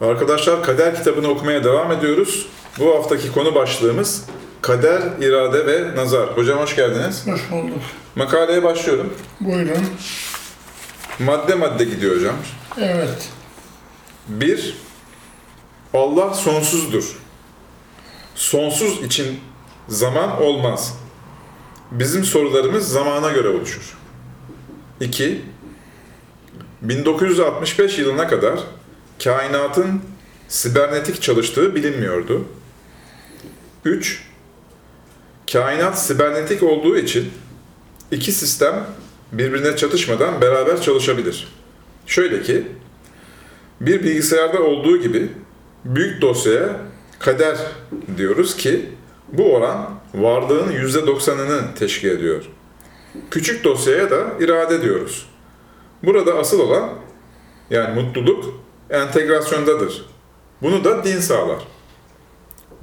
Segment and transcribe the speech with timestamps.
[0.00, 2.46] Arkadaşlar Kader kitabını okumaya devam ediyoruz.
[2.78, 4.24] Bu haftaki konu başlığımız
[4.62, 6.36] Kader, irade ve nazar.
[6.36, 7.26] Hocam hoş geldiniz.
[7.26, 7.78] Hoş bulduk.
[8.16, 9.14] Makaleye başlıyorum.
[9.40, 9.86] Buyurun.
[11.18, 12.34] Madde madde gidiyor hocam.
[12.78, 13.28] Evet.
[14.28, 14.76] 1.
[15.94, 17.16] Allah sonsuzdur.
[18.34, 19.40] Sonsuz için
[19.88, 20.98] zaman olmaz.
[21.90, 23.98] Bizim sorularımız zamana göre oluşur.
[25.00, 25.42] 2.
[26.82, 28.60] 1965 yılına kadar
[29.24, 30.02] kainatın
[30.48, 32.44] sibernetik çalıştığı bilinmiyordu.
[33.84, 34.24] 3.
[35.52, 37.30] Kainat sibernetik olduğu için
[38.10, 38.86] iki sistem
[39.32, 41.48] birbirine çatışmadan beraber çalışabilir.
[42.06, 42.66] Şöyle ki,
[43.80, 45.28] bir bilgisayarda olduğu gibi
[45.84, 46.76] büyük dosyaya
[47.18, 47.58] kader
[48.16, 48.86] diyoruz ki
[49.32, 52.44] bu oran varlığın %90'ını teşkil ediyor.
[53.30, 55.26] Küçük dosyaya da irade diyoruz.
[56.02, 56.90] Burada asıl olan
[57.70, 60.06] yani mutluluk entegrasyondadır.
[60.62, 61.58] Bunu da din sağlar.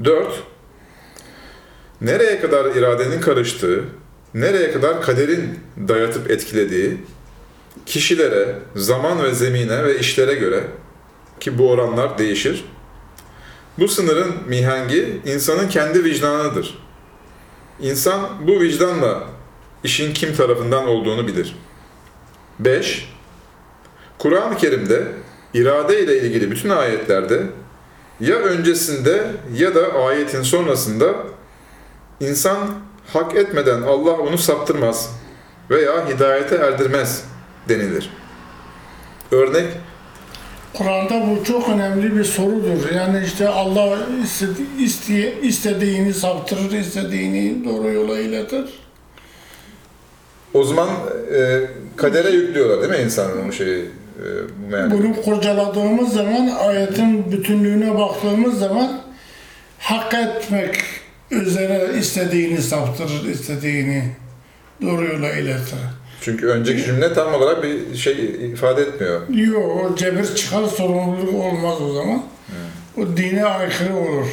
[0.03, 0.43] 4.
[2.01, 3.85] Nereye kadar iradenin karıştığı,
[4.33, 6.97] nereye kadar kaderin dayatıp etkilediği,
[7.85, 10.63] kişilere, zaman ve zemine ve işlere göre
[11.39, 12.65] ki bu oranlar değişir.
[13.79, 16.77] Bu sınırın mihengi insanın kendi vicdanıdır.
[17.81, 19.23] İnsan bu vicdanla
[19.83, 21.55] işin kim tarafından olduğunu bilir.
[22.59, 23.09] 5.
[24.17, 25.07] Kur'an-ı Kerim'de
[25.55, 27.41] irade ile ilgili bütün ayetlerde
[28.19, 29.23] ya öncesinde
[29.57, 31.13] ya da ayetin sonrasında
[32.19, 32.57] insan
[33.13, 35.09] hak etmeden Allah onu saptırmaz
[35.69, 37.23] veya hidayete erdirmez
[37.69, 38.09] denilir.
[39.31, 39.65] Örnek
[40.73, 42.91] Kur'an'da bu çok önemli bir sorudur.
[42.95, 48.65] Yani işte Allah istedi, isteye, istediğini saptırır, istediğini doğru yola iletir.
[50.53, 50.89] o zaman
[51.35, 51.61] e,
[51.95, 53.85] kadere yüklüyorlar değil mi insanın bu şeyi
[54.19, 54.25] e,
[54.59, 54.91] bu meali?
[54.91, 59.01] Bunu kurcaladığımız zaman, ayetin bütünlüğüne baktığımız zaman
[59.79, 60.75] hak etmek
[61.31, 64.03] üzere istediğini saptırır, istediğini
[64.81, 65.79] doğru yola iletir.
[66.21, 68.13] Çünkü önceki cümle tam olarak bir şey
[68.51, 69.21] ifade etmiyor.
[69.29, 72.23] Yok, o cebir çıkar sorumluluk olmaz o zaman.
[72.97, 74.27] O dine aykırı olur.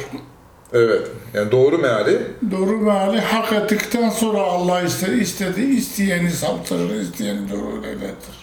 [0.73, 1.07] Evet.
[1.33, 7.85] Yani doğru meali Doğru meali hak ettikten sonra Allah istedi, istedi isteyeni saptırır, isteyeni doğru
[7.85, 8.35] iletir.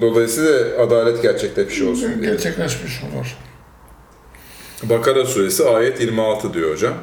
[0.00, 2.30] Dolayısıyla adalet gerçekleşmiş olsun diye.
[2.30, 3.36] Gerçekleşmiş olur.
[4.82, 6.94] Bakara suresi ayet 26 diyor hocam.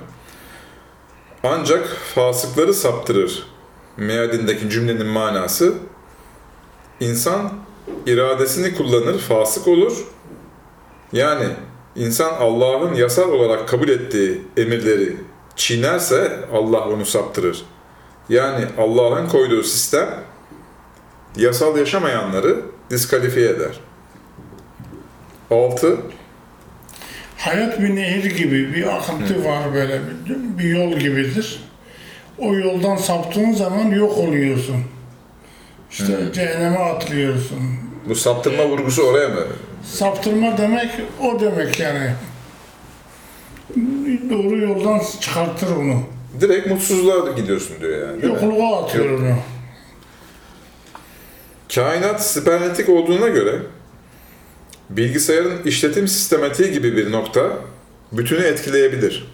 [1.43, 3.43] Ancak fasıkları saptırır
[3.97, 5.73] mealindeki cümlenin manası
[6.99, 7.53] insan
[8.05, 10.05] iradesini kullanır, fasık olur.
[11.13, 11.45] Yani
[11.95, 15.17] insan Allah'ın yasal olarak kabul ettiği emirleri
[15.55, 17.65] çiğnerse Allah onu saptırır.
[18.29, 20.23] Yani Allah'ın koyduğu sistem
[21.35, 23.79] yasal yaşamayanları diskalifiye eder.
[25.51, 25.97] 6.
[27.38, 31.63] Hayat bir nehir gibi, bir akıntı var böyle, bir, bir yol gibidir.
[32.38, 34.75] O yoldan saptığın zaman yok oluyorsun.
[35.91, 37.59] İşte cehenneme atlıyorsun.
[38.09, 39.41] Bu saptırma vurgusu oraya mı?
[39.83, 40.89] Saptırma demek
[41.21, 42.11] o demek yani.
[44.29, 46.03] Doğru yoldan çıkartır onu.
[46.41, 48.25] Direkt mutsuzluğa gidiyorsun diyor yani.
[48.25, 49.35] Yokluğa atıyor onu.
[51.75, 53.59] Kainat sibernetik olduğuna göre
[54.90, 57.57] bilgisayarın işletim sistematiği gibi bir nokta
[58.12, 59.28] bütünü etkileyebilir.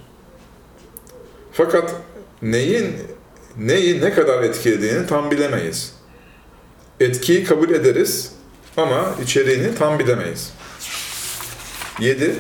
[1.51, 1.95] Fakat
[2.41, 2.95] neyin
[3.57, 5.93] neyi ne kadar etkilediğini tam bilemeyiz.
[6.99, 8.31] Etkiyi kabul ederiz
[8.77, 10.53] ama içeriğini tam bilemeyiz.
[11.99, 12.35] 7.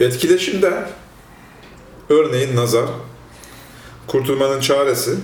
[0.00, 0.84] Etkileşimde
[2.08, 2.86] örneğin nazar,
[4.06, 5.14] kurtulmanın çaresi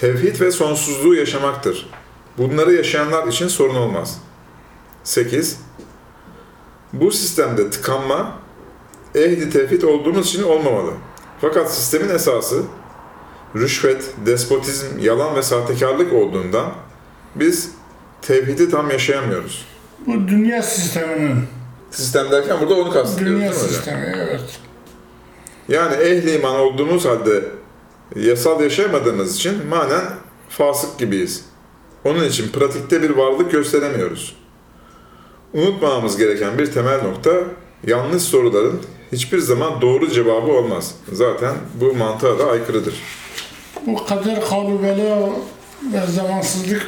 [0.00, 1.90] tevhid ve sonsuzluğu yaşamaktır.
[2.38, 4.20] Bunları yaşayanlar için sorun olmaz.
[5.04, 5.60] 8.
[6.92, 8.38] Bu sistemde tıkanma,
[9.14, 10.90] ehli tevhid olduğumuz için olmamalı.
[11.40, 12.62] Fakat sistemin esası
[13.56, 16.72] rüşvet, despotizm, yalan ve sahtekarlık olduğundan
[17.34, 17.70] biz
[18.22, 19.66] tevhidi tam yaşayamıyoruz.
[20.06, 21.44] Bu dünya sisteminin,
[21.90, 23.68] Sistem derken burada onu kastediyoruz dünya hocam?
[23.68, 24.58] sistemi evet.
[25.68, 27.44] Yani ehli iman olduğumuz halde
[28.16, 30.02] yasal yaşayamadığımız için manen
[30.48, 31.44] fasık gibiyiz.
[32.04, 34.36] Onun için pratikte bir varlık gösteremiyoruz.
[35.54, 37.30] Unutmamamız gereken bir temel nokta,
[37.86, 38.80] yanlış soruların
[39.12, 40.94] hiçbir zaman doğru cevabı olmaz.
[41.12, 42.94] Zaten bu mantığa da aykırıdır.
[43.86, 45.30] Bu kader kavlu bela
[45.92, 46.86] ve zamansızlık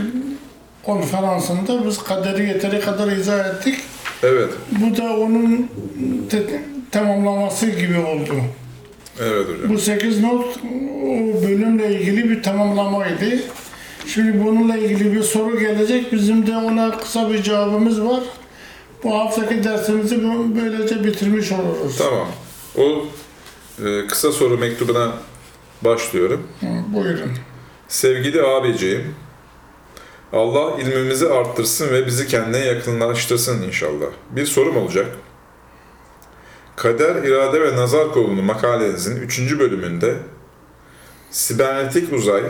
[0.83, 3.77] konferansında biz kaderi yeteri kadar izah ettik.
[4.23, 5.71] Evet, Bu da onun
[6.31, 8.33] te- tamamlaması gibi oldu.
[9.21, 9.69] Evet hocam.
[9.75, 10.57] Bu 8 not
[11.05, 13.25] o bölümle ilgili bir tamamlamaydı.
[14.07, 16.13] Şimdi bununla ilgili bir soru gelecek.
[16.13, 18.21] Bizim de ona kısa bir cevabımız var.
[19.05, 20.23] Bu haftaki dersimizi
[20.57, 21.97] böylece bitirmiş oluruz.
[21.99, 22.29] Tamam.
[22.79, 23.05] O
[23.87, 25.13] e, kısa soru mektubuna
[25.83, 26.47] başlıyorum.
[26.61, 27.31] Hı, Buyurun.
[27.89, 29.15] Sevgili abiciğim,
[30.33, 34.07] Allah ilmimizi arttırsın ve bizi kendine yakınlaştırsın inşallah.
[34.31, 35.07] Bir sorum olacak.
[36.81, 39.59] Kader, irade ve nazar kolunu makalenizin 3.
[39.59, 40.15] bölümünde
[41.31, 42.43] sibernetik uzay,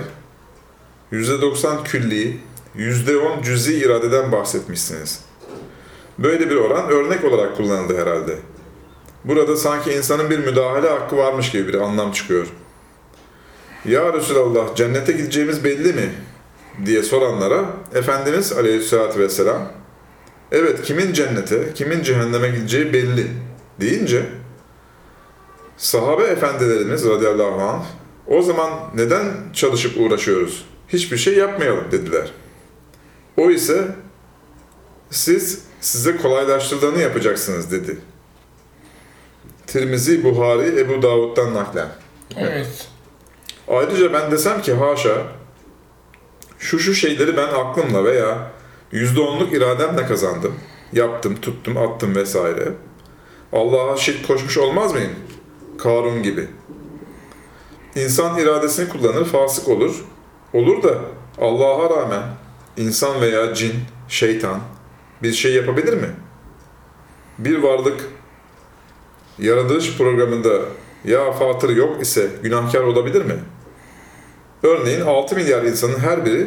[1.12, 2.37] %90 külli,
[2.77, 5.21] %10 cüzi iradeden bahsetmişsiniz.
[6.19, 8.37] Böyle bir oran örnek olarak kullanıldı herhalde.
[9.25, 12.47] Burada sanki insanın bir müdahale hakkı varmış gibi bir anlam çıkıyor.
[13.85, 16.12] Ya Resulallah cennete gideceğimiz belli mi?
[16.87, 19.73] diye soranlara Efendimiz Aleyhisselatü Vesselam
[20.53, 23.27] evet kimin cennete, kimin cehenneme gideceği belli
[23.81, 24.27] deyince
[25.77, 27.85] sahabe efendilerimiz radıyallahu anh
[28.27, 30.65] o zaman neden çalışıp uğraşıyoruz?
[30.88, 32.32] Hiçbir şey yapmayalım dediler.
[33.37, 33.88] O ise
[35.11, 37.99] siz size kolaylaştırılanı yapacaksınız dedi.
[39.67, 41.88] Tirmizi, Buhari, Ebu Davud'dan naklen.
[42.37, 42.88] Evet.
[43.69, 45.23] Ayrıca ben desem ki haşa,
[46.59, 48.50] şu şu şeyleri ben aklımla veya
[48.93, 50.55] yüzde onluk irademle kazandım,
[50.93, 52.73] yaptım, tuttum, attım vesaire.
[53.52, 55.11] Allah'a şirk koşmuş olmaz mıyım?
[55.79, 56.49] Karun gibi.
[57.94, 60.05] İnsan iradesini kullanır, fasık olur.
[60.52, 60.99] Olur da
[61.41, 62.23] Allah'a rağmen
[62.76, 63.73] insan veya cin,
[64.08, 64.61] şeytan
[65.23, 66.08] bir şey yapabilir mi?
[67.38, 68.08] Bir varlık
[69.38, 70.61] yaratılış programında
[71.05, 73.35] ya fatır yok ise günahkar olabilir mi?
[74.62, 76.46] Örneğin 6 milyar insanın her biri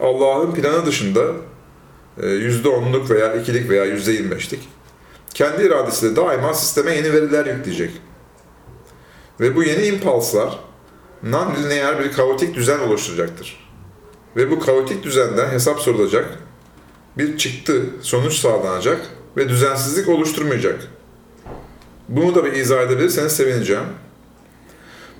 [0.00, 1.22] Allah'ın planı dışında
[2.18, 4.68] e, %10'luk veya 2'lik veya %25'lik
[5.36, 7.90] kendi iradesiyle daima sisteme yeni veriler yükleyecek.
[9.40, 10.58] Ve bu yeni impulslar
[11.22, 13.70] non-lineer bir kaotik düzen oluşturacaktır.
[14.36, 16.38] Ve bu kaotik düzenden hesap sorulacak,
[17.18, 19.00] bir çıktı, sonuç sağlanacak
[19.36, 20.80] ve düzensizlik oluşturmayacak.
[22.08, 23.86] Bunu da bir izah edebilirseniz sevineceğim.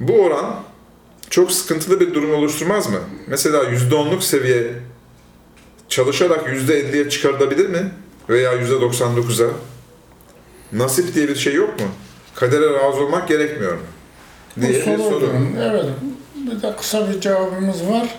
[0.01, 0.63] Bu oran
[1.31, 2.99] çok sıkıntılı bir durum oluşturmaz mı?
[3.27, 4.75] Mesela %10'luk seviye
[5.89, 7.93] çalışarak %50'ye çıkarılabilir mi?
[8.29, 9.76] Veya %99'a?
[10.73, 11.87] Nasip diye bir şey yok mu?
[12.35, 13.81] Kadere razı olmak gerekmiyor mu?
[14.61, 15.03] Diye bir soru.
[15.03, 15.31] soru.
[15.61, 15.85] Evet.
[16.35, 18.15] Bir de kısa bir cevabımız var.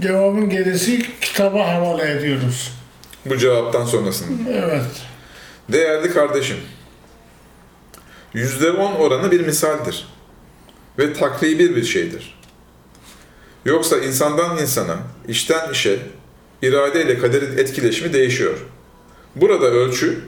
[0.00, 2.72] Cevabın gerisi kitaba havale ediyoruz.
[3.26, 4.50] Bu cevaptan sonrasında.
[4.50, 4.84] Evet.
[5.68, 6.56] Değerli kardeşim,
[8.34, 10.08] %10 oranı bir misaldir
[10.98, 12.38] ve takribi bir şeydir.
[13.64, 14.96] Yoksa insandan insana,
[15.28, 15.98] işten işe,
[16.62, 18.58] irade ile kaderin etkileşimi değişiyor.
[19.36, 20.20] Burada ölçü,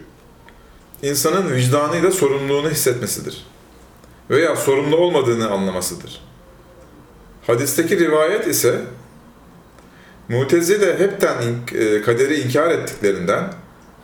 [1.02, 3.46] insanın vicdanıyla sorumluluğunu hissetmesidir
[4.30, 6.20] veya sorumlu olmadığını anlamasıdır.
[7.46, 8.80] Hadisteki rivayet ise
[10.28, 11.36] Mutezile hepten
[11.74, 13.52] e, kaderi inkar ettiklerinden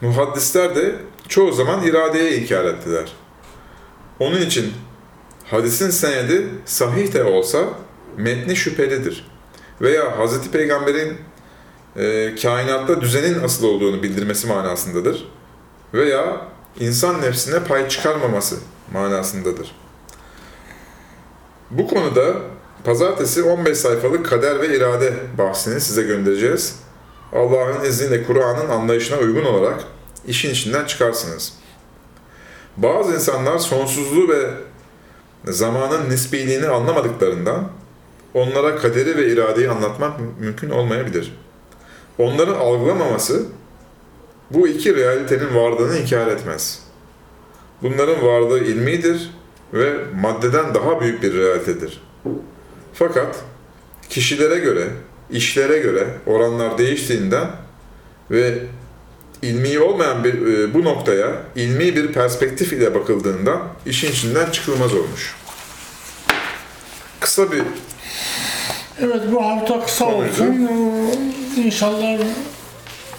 [0.00, 0.94] muhaddisler de
[1.28, 3.12] çoğu zaman iradeye inkar ettiler.
[4.20, 4.72] Onun için
[5.50, 7.64] hadisin senedi sahih de olsa
[8.16, 9.26] metni şüphelidir.
[9.80, 10.50] Veya Hz.
[10.50, 11.18] Peygamber'in
[11.96, 15.28] e, kainatta düzenin asıl olduğunu bildirmesi manasındadır.
[15.94, 18.56] Veya insan nefsine pay çıkarmaması
[18.92, 19.74] manasındadır.
[21.70, 22.34] Bu konuda
[22.84, 26.76] pazartesi 15 sayfalık kader ve irade bahsini size göndereceğiz.
[27.32, 29.84] Allah'ın izniyle Kur'an'ın anlayışına uygun olarak
[30.26, 31.52] işin içinden çıkarsınız.
[32.76, 34.50] Bazı insanlar sonsuzluğu ve
[35.52, 37.68] zamanın nisbiliğini anlamadıklarından
[38.34, 41.38] onlara kaderi ve iradeyi anlatmak mümkün olmayabilir.
[42.18, 43.46] Onların algılamaması
[44.50, 46.82] bu iki realitenin varlığını inkar etmez.
[47.82, 49.30] Bunların varlığı ilmidir
[49.72, 52.02] ve maddeden daha büyük bir realitedir.
[52.94, 53.36] Fakat
[54.08, 54.88] kişilere göre,
[55.30, 57.50] işlere göre oranlar değiştiğinden
[58.30, 58.58] ve
[59.42, 65.36] ilmi olmayan bir e, bu noktaya ilmi bir perspektif ile bakıldığından işin içinden çıkılmaz olmuş.
[67.20, 67.62] Kısa bir
[69.00, 70.68] Evet bu hafta kısa olsun.
[71.56, 72.18] Ee, İnşallah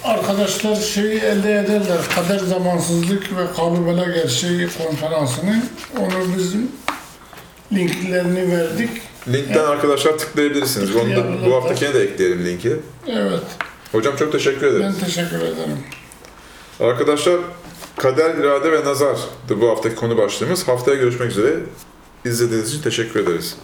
[0.04, 1.98] arkadaşlar şeyi elde ederler.
[2.14, 5.62] Kader zamansızlık ve kalubela gerçeği konferansını.
[5.98, 6.72] Onu bizim
[7.72, 8.90] linklerini verdik.
[9.28, 10.96] linkten arkadaşlar tıklayabilirsiniz.
[10.96, 12.76] Onu da bu haftakine de ekleyelim linki.
[13.08, 13.42] Evet.
[13.92, 14.94] Hocam çok teşekkür ederim.
[15.00, 15.78] Ben teşekkür ederim.
[16.80, 17.36] Arkadaşlar
[17.96, 19.16] kader, irade ve nazar
[19.60, 20.68] bu haftaki konu başlığımız.
[20.68, 21.56] Haftaya görüşmek üzere.
[22.24, 23.56] İzlediğiniz için teşekkür ederiz.